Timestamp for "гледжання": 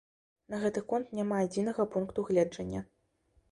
2.33-2.85